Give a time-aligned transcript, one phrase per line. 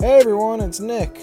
[0.00, 1.18] Hey everyone, it's Nick.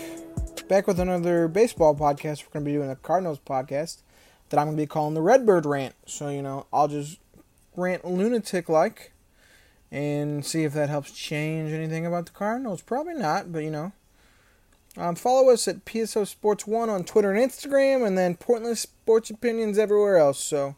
[0.67, 2.43] Back with another baseball podcast.
[2.43, 4.01] We're going to be doing a Cardinals podcast
[4.49, 5.95] that I'm going to be calling the Redbird Rant.
[6.05, 7.19] So, you know, I'll just
[7.77, 9.13] rant lunatic like
[9.93, 12.81] and see if that helps change anything about the Cardinals.
[12.81, 13.93] Probably not, but you know.
[14.97, 19.29] Um, follow us at PSO Sports One on Twitter and Instagram, and then Pointless Sports
[19.29, 20.39] Opinions everywhere else.
[20.39, 20.75] So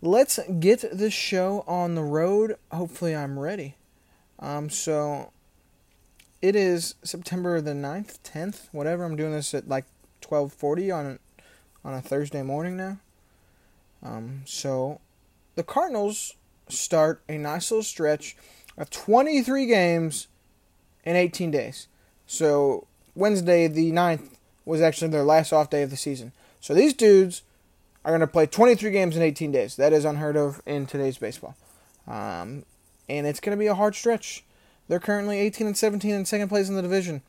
[0.00, 2.56] let's get this show on the road.
[2.72, 3.76] Hopefully, I'm ready.
[4.38, 5.33] Um, so
[6.44, 9.02] it is September the 9th, 10th, whatever.
[9.02, 9.86] I'm doing this at like
[10.20, 11.18] 12:40 on
[11.82, 12.98] on a Thursday morning now.
[14.02, 15.00] Um, so
[15.54, 16.34] the Cardinals
[16.68, 18.36] start a nice little stretch
[18.76, 20.28] of 23 games
[21.02, 21.88] in 18 days.
[22.26, 26.32] So Wednesday the 9th was actually their last off day of the season.
[26.60, 27.40] So these dudes
[28.04, 29.76] are going to play 23 games in 18 days.
[29.76, 31.56] That is unheard of in today's baseball.
[32.06, 32.66] Um,
[33.08, 34.44] and it's going to be a hard stretch.
[34.88, 37.22] They're currently 18 and 17 in second place in the division.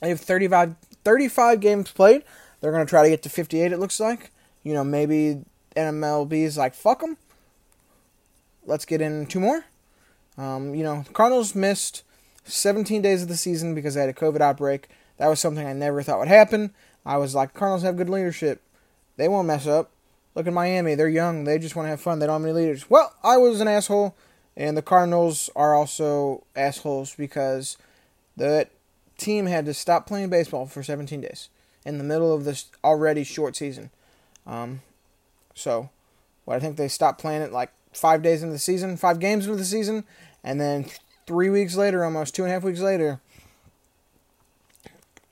[0.00, 2.22] They have 35, 35 games played.
[2.60, 4.30] They're going to try to get to 58, it looks like.
[4.62, 5.44] You know, maybe
[5.76, 7.16] NMLB is like, fuck them.
[8.64, 9.64] Let's get in two more.
[10.36, 12.02] Um, you know, Cardinals missed
[12.44, 14.88] 17 days of the season because they had a COVID outbreak.
[15.18, 16.74] That was something I never thought would happen.
[17.04, 18.60] I was like, Cardinals have good leadership.
[19.16, 19.90] They won't mess up.
[20.34, 20.94] Look at Miami.
[20.94, 21.44] They're young.
[21.44, 22.18] They just want to have fun.
[22.18, 22.90] They don't have any leaders.
[22.90, 24.14] Well, I was an asshole,
[24.56, 27.76] and the Cardinals are also assholes because
[28.36, 28.68] the
[29.18, 31.48] team had to stop playing baseball for 17 days
[31.84, 33.90] in the middle of this already short season.
[34.46, 34.82] Um,
[35.54, 35.90] so,
[36.44, 39.46] well, I think they stopped playing it like five days into the season, five games
[39.46, 40.04] into the season,
[40.42, 40.86] and then
[41.26, 43.20] three weeks later, almost two and a half weeks later,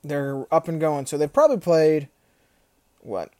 [0.02, 1.06] they're up and going.
[1.06, 2.08] So they've probably played
[3.00, 3.30] what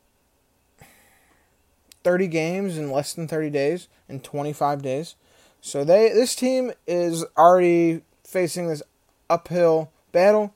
[2.04, 5.16] 30 games in less than 30 days in 25 days.
[5.64, 8.82] So they this team is already facing this
[9.30, 10.52] uphill battle.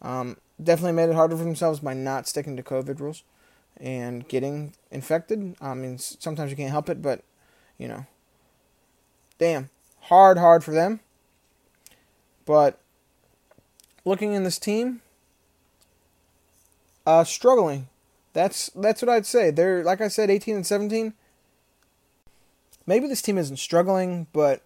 [0.00, 3.22] Um, definitely made it harder for themselves by not sticking to COVID rules
[3.76, 5.56] and getting infected.
[5.60, 7.22] I mean, sometimes you can't help it, but
[7.76, 8.06] you know,
[9.36, 9.68] damn,
[10.00, 11.00] hard, hard for them.
[12.46, 12.80] But
[14.06, 15.02] looking in this team,
[17.06, 17.88] uh, struggling.
[18.32, 19.50] That's that's what I'd say.
[19.50, 21.12] They're like I said, 18 and 17.
[22.86, 24.62] Maybe this team isn't struggling, but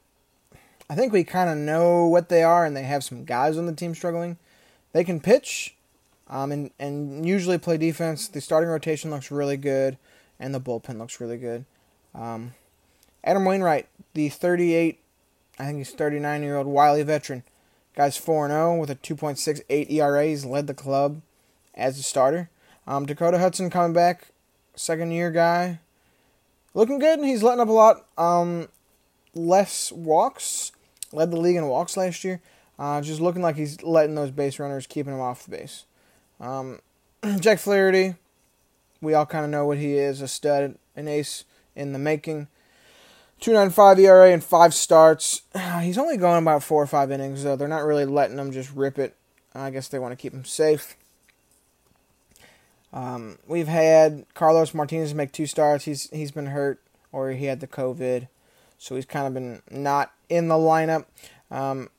[0.90, 3.66] I think we kind of know what they are, and they have some guys on
[3.66, 4.38] the team struggling.
[4.92, 5.74] They can pitch,
[6.28, 8.26] um, and and usually play defense.
[8.28, 9.98] The starting rotation looks really good,
[10.40, 11.64] and the bullpen looks really good.
[12.14, 12.54] Um,
[13.22, 14.98] Adam Wainwright, the 38,
[15.58, 17.42] I think he's 39 year old wily veteran,
[17.94, 20.24] guy's 4 0 with a 2.68 ERA.
[20.24, 21.20] He's led the club
[21.74, 22.48] as a starter.
[22.86, 24.28] Um, Dakota Hudson coming back,
[24.74, 25.80] second year guy,
[26.78, 27.18] looking good.
[27.18, 28.06] And he's letting up a lot.
[28.16, 28.68] Um,
[29.34, 30.72] less walks,
[31.12, 32.40] led the league in walks last year.
[32.78, 35.84] Uh, just looking like he's letting those base runners, keeping him off the base.
[36.40, 36.78] Um,
[37.40, 38.14] Jack Flaherty,
[39.00, 41.44] we all kind of know what he is a stud, an ace
[41.74, 42.46] in the making.
[43.40, 45.42] 295 ERA and five starts.
[45.82, 47.56] He's only going about four or five innings, though.
[47.56, 49.16] They're not really letting him just rip it.
[49.52, 50.96] I guess they want to keep him safe.
[52.98, 55.84] Um, we've had Carlos Martinez make two starts.
[55.84, 58.26] He's he's been hurt or he had the COVID,
[58.76, 61.04] so he's kind of been not in the lineup.
[61.48, 61.90] Um,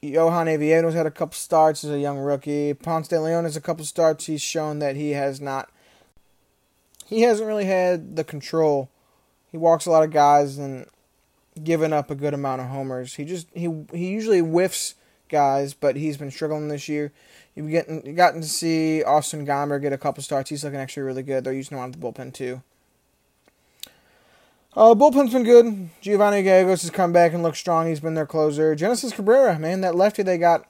[0.00, 2.72] Johan Oviedo's had a couple starts as a young rookie.
[2.72, 4.24] Ponce de Leon has a couple starts.
[4.24, 5.68] He's shown that he has not.
[7.04, 8.88] He hasn't really had the control.
[9.50, 10.86] He walks a lot of guys and
[11.62, 13.16] given up a good amount of homers.
[13.16, 14.94] He just he he usually whiffs
[15.28, 17.12] guys, but he's been struggling this year.
[17.54, 20.50] You've getting you gotten to see Austin Gomber get a couple starts.
[20.50, 21.44] He's looking actually really good.
[21.44, 22.62] They're using him of the bullpen too.
[24.74, 25.90] Uh, bullpen's been good.
[26.00, 27.88] Giovanni Gallegos has come back and looked strong.
[27.88, 28.76] He's been their closer.
[28.76, 30.66] Genesis Cabrera, man, that lefty they got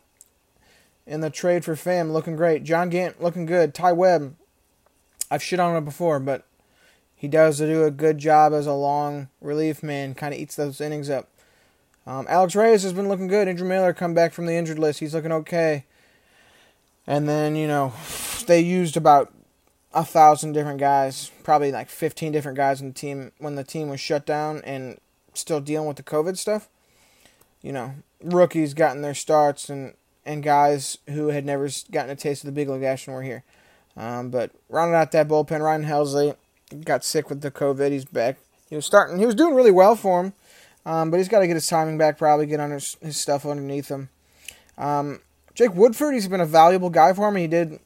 [1.06, 2.64] in the trade for Pham, looking great.
[2.64, 3.74] John Gant looking good.
[3.74, 4.36] Ty Webb,
[5.30, 6.46] I've shit on him before, but
[7.14, 10.14] he does do a good job as a long relief man.
[10.14, 11.28] Kind of eats those innings up.
[12.08, 13.48] Um, Alex Reyes has been looking good.
[13.48, 15.00] Andrew Miller come back from the injured list.
[15.00, 15.84] He's looking okay.
[17.06, 17.92] And then you know
[18.46, 19.30] they used about
[19.92, 23.90] a thousand different guys, probably like 15 different guys in the team when the team
[23.90, 24.98] was shut down and
[25.34, 26.70] still dealing with the COVID stuff.
[27.60, 29.92] You know, rookies gotten their starts and,
[30.24, 33.44] and guys who had never gotten a taste of the big league action were here.
[33.98, 36.36] Um, but rounding out that bullpen, Ryan Helsley
[36.84, 37.90] got sick with the COVID.
[37.90, 38.38] He's back.
[38.70, 39.18] He was starting.
[39.18, 40.32] He was doing really well for him,
[40.88, 42.18] um, but he's got to get his timing back.
[42.18, 44.08] Probably get his, his stuff underneath him.
[44.76, 45.20] Um,
[45.54, 47.36] Jake Woodford, he's been a valuable guy for him.
[47.36, 47.78] He did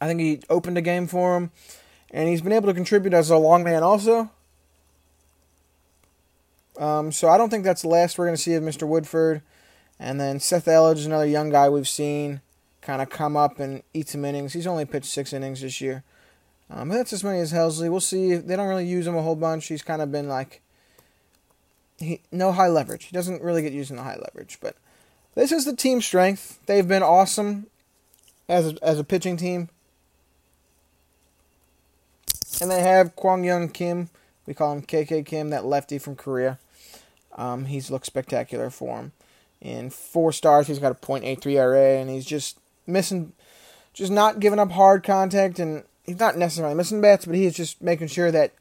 [0.00, 1.50] I think he opened a game for him,
[2.10, 4.30] and he's been able to contribute as a long man also.
[6.78, 8.86] Um, so I don't think that's the last we're going to see of Mr.
[8.86, 9.42] Woodford.
[9.98, 12.42] And then Seth Elledge is another young guy we've seen
[12.82, 14.52] kind of come up and eat some innings.
[14.52, 16.04] He's only pitched six innings this year.
[16.68, 17.90] Um, but that's as many as Helsley.
[17.90, 18.36] We'll see.
[18.36, 19.66] They don't really use him a whole bunch.
[19.66, 20.60] He's kind of been like
[21.98, 23.04] he no high leverage.
[23.04, 24.58] He doesn't really get used in the high leverage.
[24.60, 24.76] But
[25.34, 26.58] this is the team strength.
[26.66, 27.66] They've been awesome
[28.48, 29.68] as a, as a pitching team.
[32.60, 34.08] And they have Kwang Hyun Kim.
[34.46, 36.58] We call him KK Kim, that lefty from Korea.
[37.36, 39.12] Um, he's looked spectacular for him.
[39.60, 43.32] In four stars, he's got a .83 ERA, and he's just missing,
[43.92, 47.82] just not giving up hard contact, and he's not necessarily missing bats, but he's just
[47.82, 48.52] making sure that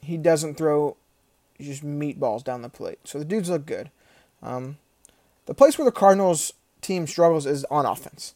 [0.00, 0.96] he doesn't throw
[1.60, 2.98] just meatballs down the plate.
[3.04, 3.90] So the dudes look good.
[4.42, 4.78] Um,
[5.46, 8.34] the place where the Cardinals team struggles is on offense.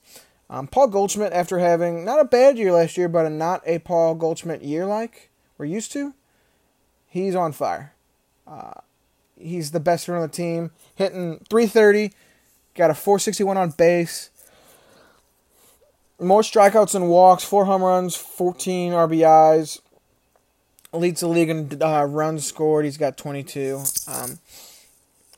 [0.48, 3.78] Um, Paul Goldschmidt, after having not a bad year last year, but a not a
[3.78, 6.14] Paul Goldschmidt year like we're used to,
[7.06, 7.92] he's on fire.
[8.46, 8.80] Uh,
[9.38, 12.12] he's the best hitter on the team, hitting 330,
[12.74, 14.30] got a 461 on base,
[16.20, 19.80] more strikeouts and walks, four home runs, 14 RBIs,
[20.92, 22.84] leads the league in uh, runs scored.
[22.84, 23.82] He's got 22.
[24.08, 24.38] Um,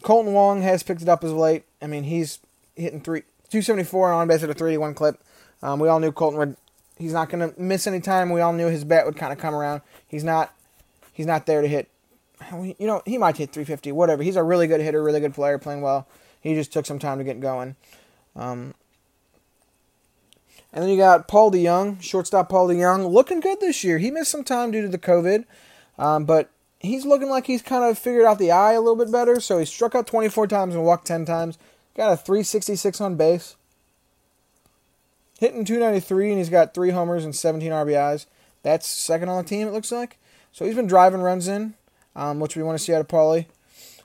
[0.02, 1.64] Kolten Wong has picked it up as late.
[1.80, 2.38] I mean, he's
[2.74, 5.22] hitting three 274 on base at a 381 clip.
[5.62, 6.56] Um, we all knew Kolten would.
[6.98, 8.30] He's not going to miss any time.
[8.30, 9.82] We all knew his bat would kind of come around.
[10.08, 10.54] He's not.
[11.12, 11.88] He's not there to hit.
[12.50, 14.22] You know, he might hit 350, whatever.
[14.22, 16.08] He's a really good hitter, really good player, playing well.
[16.40, 17.76] He just took some time to get going.
[18.34, 18.74] Um,
[20.72, 23.98] and then you got Paul DeJong, shortstop Paul DeJong, looking good this year.
[23.98, 25.44] He missed some time due to the COVID,
[25.98, 29.12] um, but he's looking like he's kind of figured out the eye a little bit
[29.12, 29.38] better.
[29.40, 31.58] So he struck out 24 times and walked 10 times.
[31.94, 33.56] Got a 366 on base.
[35.38, 38.26] Hitting 293, and he's got three homers and 17 RBIs.
[38.62, 40.18] That's second on the team, it looks like.
[40.52, 41.74] So he's been driving runs in,
[42.14, 43.46] um, which we want to see out of Paulie.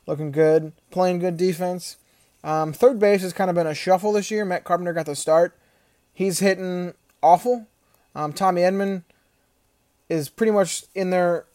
[0.06, 1.98] Looking good, playing good defense.
[2.44, 4.46] Um, third base has kind of been a shuffle this year.
[4.46, 5.56] Matt Carpenter got the start.
[6.18, 7.68] He's hitting awful.
[8.16, 9.04] Um, Tommy Edman
[10.10, 11.46] is pretty much in there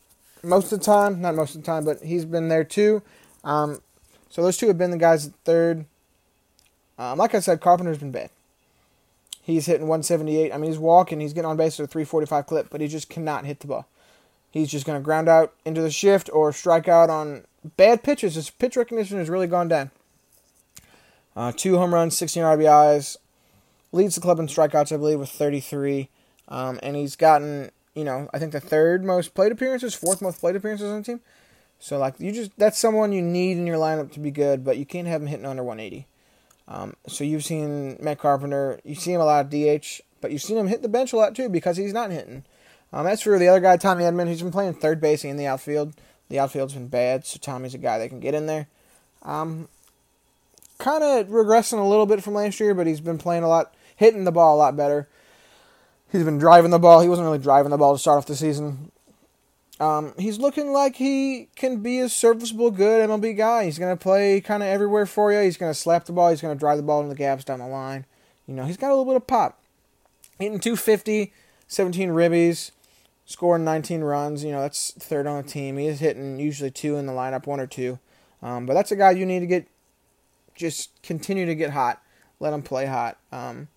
[0.45, 1.21] most of the time.
[1.21, 3.03] Not most of the time, but he's been there too.
[3.43, 3.83] Um,
[4.31, 5.85] so those two have been the guys at third.
[6.97, 8.31] Um, like I said, Carpenter's been bad.
[9.43, 10.53] He's hitting 178.
[10.53, 11.19] I mean, he's walking.
[11.19, 13.89] He's getting on base at a 345 clip, but he just cannot hit the ball.
[14.53, 18.37] He's just going to ground out into the shift or strike out on bad pitches.
[18.37, 19.91] His pitch recognition has really gone down.
[21.35, 23.17] Uh, two home runs, 16 RBIs.
[23.93, 26.09] Leads the club in strikeouts, I believe, with 33.
[26.49, 30.41] Um, and he's gotten, you know, I think the third most plate appearances, fourth most
[30.41, 31.21] plate appearances on the team.
[31.79, 34.79] So, like, you just, that's someone you need in your lineup to be good, but
[34.79, 36.07] you can't have him hitting under 180.
[36.69, 40.43] Um, so you've seen Matt Carpenter, you see him a lot of DH, but you've
[40.43, 42.45] seen him hit the bench a lot too because he's not hitting.
[42.93, 45.47] Um, as for the other guy, Tommy Edman, he's been playing third base in the
[45.47, 45.95] outfield.
[46.29, 48.69] The outfield's been bad, so Tommy's a guy that can get in there.
[49.23, 49.69] Um,
[50.79, 53.75] kind of regressing a little bit from last year, but he's been playing a lot,
[54.03, 55.09] hitting the ball a lot better.
[56.11, 57.01] He's been driving the ball.
[57.01, 58.91] He wasn't really driving the ball to start off the season.
[59.81, 63.65] Um, he's looking like he can be a serviceable, good MLB guy.
[63.65, 65.41] He's going to play kind of everywhere for you.
[65.41, 66.31] He's going to slap the ball.
[66.31, 68.05] He's going to drive the ball into the gaps down the line.
[68.47, 69.59] You know, he's got a little bit of pop.
[70.39, 71.33] Hitting 250,
[71.69, 72.73] 17 ribbies,
[73.25, 74.45] scoring 19 runs.
[74.45, 75.79] You know, that's third on the team.
[75.79, 77.99] He is hitting usually two in the lineup, one or two.
[78.43, 79.69] Um, but that's a guy you need to get,
[80.55, 82.03] just continue to get hot.
[82.41, 83.19] Let him play hot.
[83.31, 83.69] Um,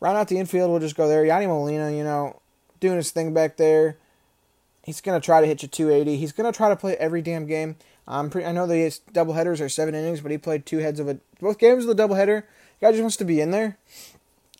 [0.00, 1.24] round out the infield, we'll just go there.
[1.24, 2.40] Yadi Molina, you know,
[2.80, 3.96] doing his thing back there.
[4.84, 6.16] He's to try to hit you 280.
[6.16, 7.76] He's to try to play every damn game.
[8.06, 10.98] I'm pretty, I know the double headers are seven innings, but he played two heads
[10.98, 12.46] of a both games of the double header.
[12.80, 13.76] Guy just wants to be in there.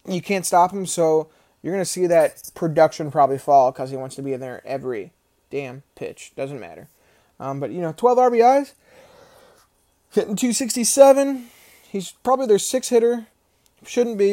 [0.07, 1.29] You can't stop him, so
[1.63, 5.13] you're to see that production probably fall because he wants to be in there every
[5.51, 6.33] damn pitch.
[6.37, 6.89] Doesn't matter.
[7.41, 8.73] Um, but, you know, 12 RBIs,
[10.11, 11.49] hitting 267.
[11.91, 13.29] He's probably their six hitter.
[13.87, 14.33] Shouldn't be.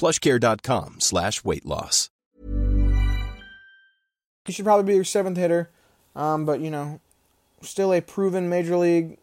[0.00, 2.08] plushcare.com slash weight loss.
[4.46, 5.68] He should probably be your seventh hitter,
[6.16, 7.00] um, but, you know,
[7.60, 9.18] still a proven major league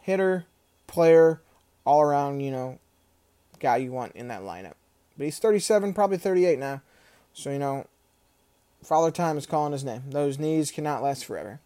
[0.00, 0.46] hitter,
[0.88, 1.40] player,
[1.84, 2.80] all around, you know,
[3.60, 4.74] guy you want in that lineup.
[5.16, 6.82] But he's 37, probably 38 now.
[7.32, 7.86] So, you know,
[8.82, 10.02] Father Time is calling his name.
[10.08, 11.60] Those knees cannot last forever.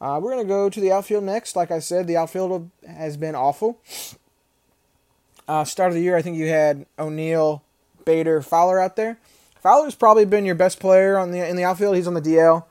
[0.00, 1.56] Uh, we're going to go to the outfield next.
[1.56, 3.80] Like I said, the outfield has been awful.
[5.48, 7.62] Uh, start of the year, I think you had O'Neill,
[8.08, 9.18] Bader, Fowler out there.
[9.62, 11.94] Fowler's probably been your best player on the in the outfield.
[11.94, 12.64] He's on the DL.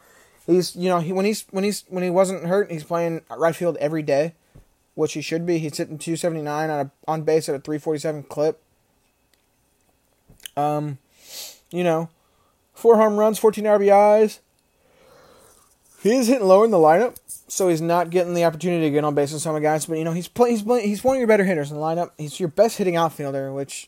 [0.48, 3.56] He's you know he when he's when he's when he wasn't hurt, he's playing right
[3.56, 4.34] field every day,
[4.96, 5.60] which he should be.
[5.60, 8.60] He's hitting 279 on a, on base at a 347 clip.
[10.56, 10.98] Um,
[11.70, 12.10] you know,
[12.74, 14.40] four home runs, 14 RBIs.
[16.02, 17.18] He is hitting lower in the lineup,
[17.48, 19.86] so he's not getting the opportunity to get on base with some guys.
[19.86, 21.84] But you know, he's play, he's play, he's one of your better hitters in the
[21.84, 22.10] lineup.
[22.18, 23.88] He's your best hitting outfielder, which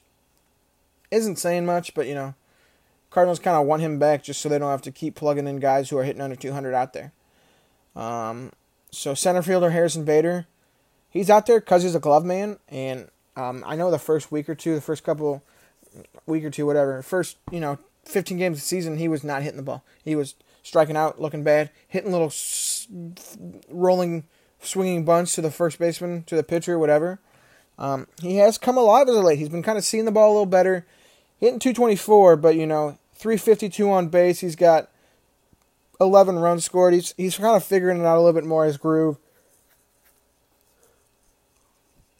[1.12, 2.36] isn't saying much, but you know,
[3.10, 5.60] Cardinals kind of want him back just so they don't have to keep plugging in
[5.60, 7.12] guys who are hitting under 200 out there.
[7.96, 8.51] Um,
[8.92, 10.48] so center fielder Harrison Bader,
[11.10, 14.48] he's out there because he's a glove man, and um, I know the first week
[14.50, 15.44] or two, the first couple
[16.25, 19.42] week or two, whatever, first you know 15 games of the season, he was not
[19.42, 19.84] hitting the ball.
[20.04, 22.88] He was striking out, looking bad, hitting little s-
[23.70, 24.25] rolling,
[24.62, 27.20] swinging bunts to the first baseman, to the pitcher, whatever.
[27.78, 29.39] Um, he has come alive as of late.
[29.39, 30.86] He's been kind of seeing the ball a little better
[31.39, 34.39] hitting 224, but you know, 352 on base.
[34.39, 34.89] He's got
[36.00, 36.93] 11 runs scored.
[36.93, 39.17] He's he's kind of figuring it out a little bit more his groove.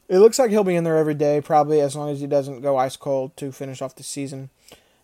[0.08, 2.62] It looks like he'll be in there every day, probably as long as he doesn't
[2.62, 4.50] go ice cold to finish off the season.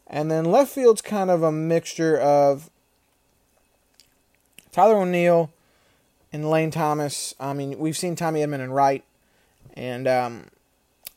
[0.07, 2.71] And then left field's kind of a mixture of
[4.71, 5.51] Tyler O'Neill
[6.33, 7.35] and Lane Thomas.
[7.39, 9.03] I mean, we've seen Tommy Edman and Wright,
[9.75, 10.45] and um,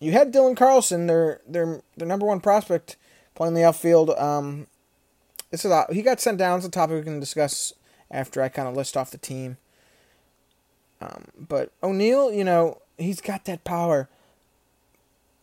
[0.01, 2.97] you had Dylan Carlson, their their their number one prospect,
[3.35, 4.11] playing the outfield.
[4.11, 4.67] Um,
[5.51, 6.59] this is a, he got sent down.
[6.59, 7.73] It's a topic we can discuss
[8.11, 9.57] after I kind of list off the team.
[11.01, 14.09] Um, but O'Neill, you know, he's got that power,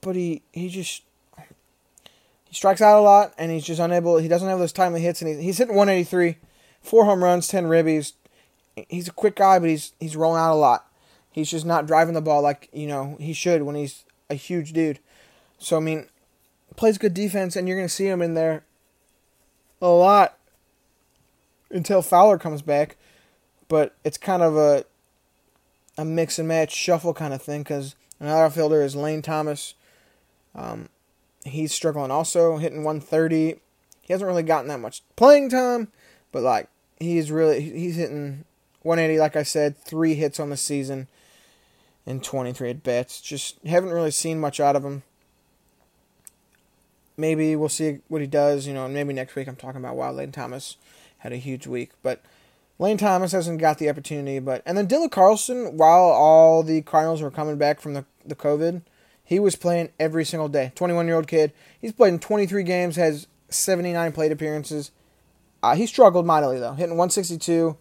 [0.01, 1.03] but he he just
[2.45, 4.17] he strikes out a lot, and he's just unable.
[4.17, 6.37] He doesn't have those timely hits, and he, he's hitting 183,
[6.81, 8.13] four home runs, ten ribbies.
[8.89, 10.89] He's a quick guy, but he's he's rolling out a lot.
[11.31, 14.73] He's just not driving the ball like you know he should when he's a huge
[14.73, 14.99] dude.
[15.57, 16.07] So I mean,
[16.75, 18.63] plays good defense, and you're gonna see him in there
[19.81, 20.37] a lot
[21.69, 22.97] until Fowler comes back.
[23.67, 24.85] But it's kind of a
[25.97, 29.73] a mix and match shuffle kind of thing because another outfielder is Lane Thomas.
[30.53, 30.89] Um,
[31.45, 33.59] he's struggling also, hitting 130.
[34.01, 35.89] He hasn't really gotten that much playing time,
[36.31, 38.45] but like he's really he's hitting
[38.83, 39.19] 180.
[39.19, 41.07] Like I said, three hits on the season
[42.05, 43.21] in 23 at bats.
[43.21, 45.03] Just haven't really seen much out of him.
[47.17, 49.95] Maybe we'll see what he does, you know, and maybe next week I'm talking about
[49.95, 50.77] wow, Lane Thomas
[51.19, 51.91] had a huge week.
[52.03, 52.21] But
[52.77, 57.21] Lane Thomas hasn't got the opportunity, but and then Dylan Carlson, while all the Cardinals
[57.21, 58.81] were coming back from the, the COVID,
[59.23, 60.73] he was playing every single day.
[60.75, 61.53] 21 year old kid.
[61.79, 64.91] He's played in 23 games, has 79 plate appearances.
[65.63, 67.77] Uh, he struggled mightily though, hitting 162,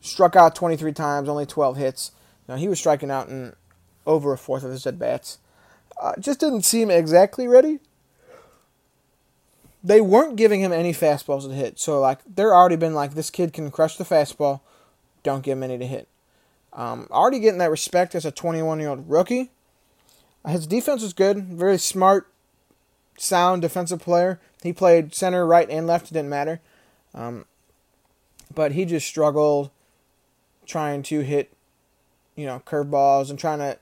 [0.00, 2.12] struck out 23 times, only 12 hits.
[2.50, 3.54] Now he was striking out in
[4.04, 5.38] over a fourth of his at bats.
[6.02, 7.78] Uh, just didn't seem exactly ready.
[9.84, 13.30] They weren't giving him any fastballs to hit, so like they're already been like this
[13.30, 14.60] kid can crush the fastball,
[15.22, 16.08] don't give him any to hit.
[16.72, 19.50] Um, already getting that respect as a 21 year old rookie.
[20.48, 22.26] His defense was good, very smart,
[23.16, 24.40] sound defensive player.
[24.60, 26.10] He played center, right, and left.
[26.10, 26.60] It didn't matter.
[27.14, 27.44] Um,
[28.52, 29.70] but he just struggled
[30.66, 31.52] trying to hit,
[32.40, 33.78] you know, curveballs and trying to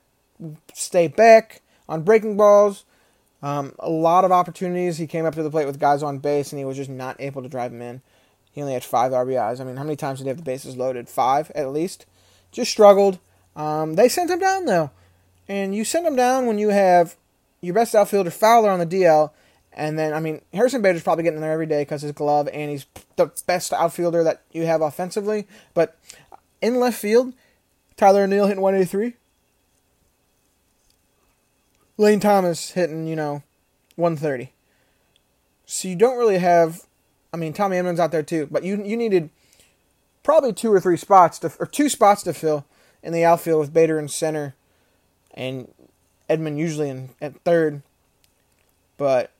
[0.73, 2.83] stay back on breaking balls.
[3.41, 4.97] Um, a lot of opportunities.
[4.97, 7.15] He came up to the plate with guys on base, and he was just not
[7.19, 8.01] able to drive them in.
[8.51, 9.61] He only had five RBIs.
[9.61, 11.07] I mean, how many times did he have the bases loaded?
[11.07, 12.05] Five, at least.
[12.51, 13.19] Just struggled.
[13.55, 14.91] Um, they sent him down, though.
[15.47, 17.15] And you send him down when you have
[17.61, 19.31] your best outfielder, Fowler, on the DL.
[19.71, 22.69] And then, I mean, Harrison Bader's probably getting there every day because his glove, and
[22.69, 22.85] he's
[23.15, 25.47] the best outfielder that you have offensively.
[25.73, 25.97] But
[26.61, 27.33] in left field,
[27.99, 29.13] Tyler O'Neill hitting 183.
[31.97, 33.43] Lane Thomas hitting, you know,
[33.97, 34.53] 130.
[35.65, 36.85] So you don't really have.
[37.33, 39.29] I mean, Tommy Edman's out there too, but you you needed
[40.23, 42.65] probably two or three spots to or two spots to fill
[43.03, 44.55] in the outfield with Bader in center,
[45.33, 45.69] and
[46.29, 47.81] Edman usually in at third.
[48.95, 49.31] But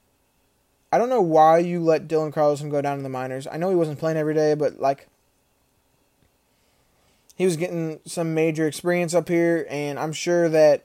[0.92, 3.48] I don't know why you let Dylan Carlson go down to the minors.
[3.50, 5.08] I know he wasn't playing every day, but like
[7.40, 10.84] he was getting some major experience up here, and I'm sure that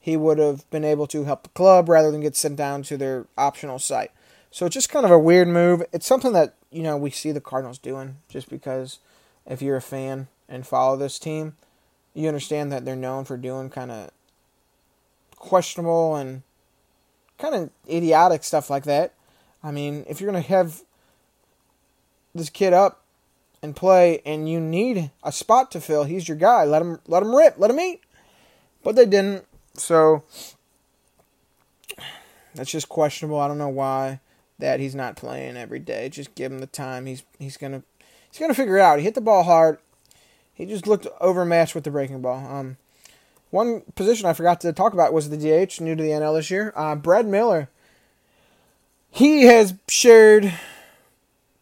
[0.00, 2.96] he would have been able to help the club rather than get sent down to
[2.96, 4.10] their optional site.
[4.50, 5.84] So it's just kind of a weird move.
[5.92, 8.98] It's something that, you know, we see the Cardinals doing just because
[9.46, 11.54] if you're a fan and follow this team,
[12.12, 14.10] you understand that they're known for doing kind of
[15.36, 16.42] questionable and
[17.38, 19.14] kind of idiotic stuff like that.
[19.62, 20.82] I mean, if you're going to have
[22.34, 23.01] this kid up
[23.62, 26.64] and play and you need a spot to fill, he's your guy.
[26.64, 28.00] Let him let him rip, let him eat.
[28.82, 29.44] But they didn't.
[29.74, 30.24] So
[32.54, 33.38] that's just questionable.
[33.38, 34.20] I don't know why
[34.58, 36.08] that he's not playing every day.
[36.08, 37.06] Just give him the time.
[37.06, 37.82] He's he's gonna
[38.30, 38.98] he's gonna figure it out.
[38.98, 39.78] He hit the ball hard.
[40.52, 42.46] He just looked overmatched with the breaking ball.
[42.46, 42.76] Um,
[43.50, 46.50] one position I forgot to talk about was the DH, new to the NL this
[46.50, 46.72] year.
[46.74, 47.68] Uh, Brad Miller.
[49.10, 50.54] He has shared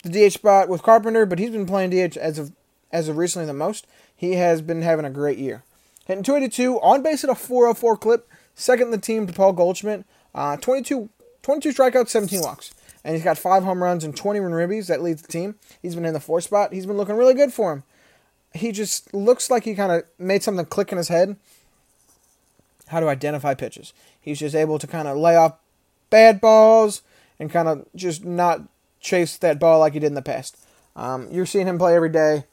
[0.02, 2.52] the DH spot with Carpenter, but he's been playing DH as of
[2.92, 3.86] as of recently the most.
[4.14, 5.62] He has been having a great year.
[6.06, 10.04] Hitting 282, on base at a 404 clip, second in the team to Paul Goldschmidt.
[10.34, 11.08] Uh, 22,
[11.42, 12.74] 22 strikeouts, 17 walks.
[13.04, 14.88] And he's got five home runs and 20 run ribbies.
[14.88, 15.54] That leads the team.
[15.80, 16.72] He's been in the four spot.
[16.72, 17.84] He's been looking really good for him.
[18.52, 21.36] He just looks like he kind of made something click in his head.
[22.88, 23.92] How to identify pitches.
[24.20, 25.54] He's just able to kind of lay off
[26.10, 27.02] bad balls
[27.38, 28.62] and kind of just not
[29.00, 30.56] chase that ball like he did in the past.
[30.96, 32.44] Um, you're seeing him play every day.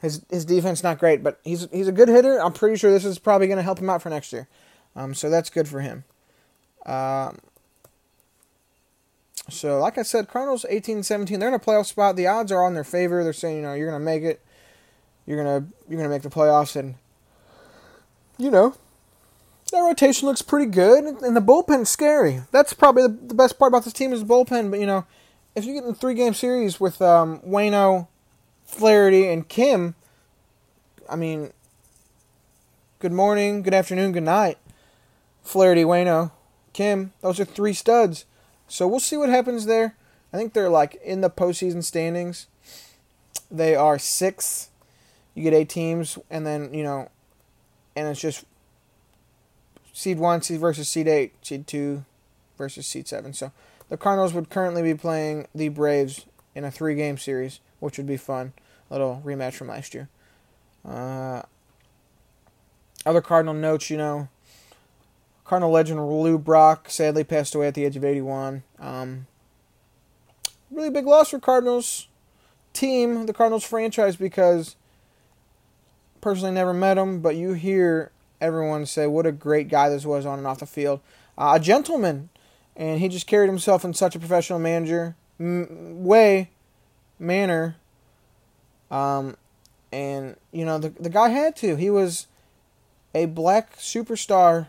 [0.00, 2.38] His his defense not great, but he's he's a good hitter.
[2.38, 4.48] I'm pretty sure this is probably going to help him out for next year.
[4.96, 6.04] Um, so that's good for him.
[6.84, 7.38] Um,
[9.48, 12.16] so like I said, Cardinals 18 17, they're in a playoff spot.
[12.16, 13.22] The odds are on their favor.
[13.22, 14.40] They're saying, you know, you're going to make it.
[15.26, 16.96] You're to you're to make the playoffs and
[18.38, 18.74] you know,
[19.70, 22.42] that rotation looks pretty good and the bullpen's scary.
[22.50, 25.06] That's probably the, the best part about this team is the bullpen, but you know,
[25.54, 28.08] if you get in a three game series with um, Wayno,
[28.64, 29.94] Flaherty, and Kim,
[31.08, 31.52] I mean,
[32.98, 34.58] good morning, good afternoon, good night.
[35.42, 36.30] Flaherty, Wayno,
[36.72, 38.24] Kim, those are three studs.
[38.68, 39.96] So we'll see what happens there.
[40.32, 42.46] I think they're like in the postseason standings.
[43.50, 44.70] They are six.
[45.34, 47.10] You get eight teams, and then you know,
[47.94, 48.44] and it's just
[49.92, 52.04] seed one, seed versus seed eight, seed two
[52.56, 53.34] versus seed seven.
[53.34, 53.52] So
[53.92, 56.24] the Cardinals would currently be playing the Braves
[56.54, 58.54] in a three-game series, which would be fun.
[58.90, 60.08] A little rematch from last year.
[60.82, 61.42] Uh,
[63.04, 64.28] other Cardinal notes, you know,
[65.44, 68.62] Cardinal legend Lou Brock sadly passed away at the age of 81.
[68.78, 69.26] Um,
[70.70, 72.08] really big loss for Cardinals
[72.72, 74.74] team, the Cardinals franchise, because
[76.22, 80.24] personally never met him, but you hear everyone say what a great guy this was
[80.24, 81.00] on and off the field.
[81.36, 82.30] Uh, a gentleman,
[82.76, 86.50] and he just carried himself in such a professional manager m- way,
[87.18, 87.76] manner.
[88.90, 89.36] Um,
[89.92, 91.76] and you know the the guy had to.
[91.76, 92.26] He was
[93.14, 94.68] a black superstar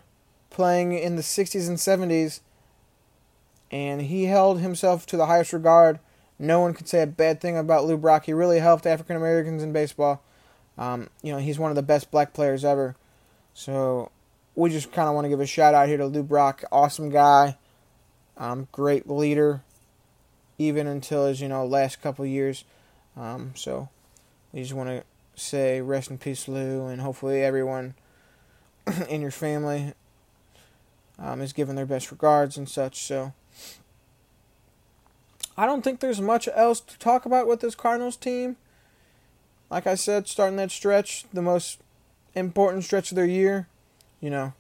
[0.50, 2.42] playing in the 60s and 70s,
[3.72, 6.00] and he held himself to the highest regard.
[6.38, 8.26] No one could say a bad thing about Lou Brock.
[8.26, 10.22] He really helped African Americans in baseball.
[10.78, 12.96] Um, you know, he's one of the best black players ever.
[13.54, 14.12] So
[14.56, 16.64] we just kind of want to give a shout out here to Lou Brock.
[16.72, 17.58] Awesome guy,
[18.38, 19.62] um, great leader,
[20.58, 22.64] even until his you know last couple years.
[23.16, 23.90] Um, so
[24.52, 25.04] we just want to
[25.36, 27.96] say rest in peace, Lou, and hopefully everyone
[29.10, 29.94] in your family
[31.20, 33.02] um, is giving their best regards and such.
[33.04, 33.34] So
[35.58, 38.58] I don't think there's much else to talk about with this Cardinals team.
[39.70, 41.80] Like I said, starting that stretch, the most
[42.36, 43.68] important stretch of their year,
[44.20, 44.54] you know,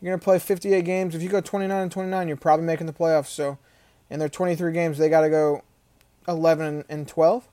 [0.00, 1.14] you're going to play 58 games.
[1.14, 3.28] If you go 29 and 29, you're probably making the playoffs.
[3.28, 3.58] So
[4.08, 5.62] in their 23 games, they got to go
[6.26, 7.48] 11 and 12,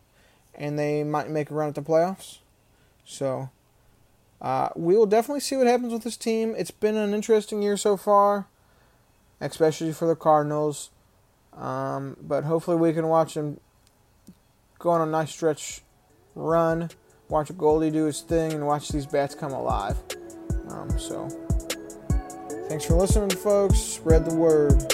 [0.56, 2.40] and they might make a run at the playoffs.
[3.06, 3.50] So
[4.42, 6.56] uh, we will definitely see what happens with this team.
[6.58, 8.48] It's been an interesting year so far,
[9.42, 10.90] especially for the Cardinals.
[11.54, 13.60] Um, but hopefully we can watch them
[14.80, 15.82] go on a nice stretch
[16.36, 16.92] run,
[17.30, 19.98] watch Goldie do his thing, and watch these bats come alive.
[20.70, 21.28] Um, so,
[22.68, 23.80] thanks for listening, folks.
[23.80, 24.94] Spread the word.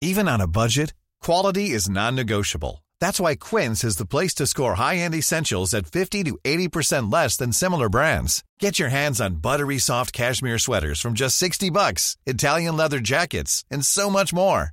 [0.00, 2.84] Even on a budget, quality is non-negotiable.
[3.00, 7.36] That's why Quince is the place to score high-end essentials at 50 to 80% less
[7.36, 8.44] than similar brands.
[8.60, 13.64] Get your hands on buttery soft cashmere sweaters from just 60 bucks, Italian leather jackets,
[13.70, 14.72] and so much more.